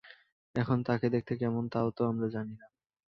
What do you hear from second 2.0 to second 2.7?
আমরা জানি না।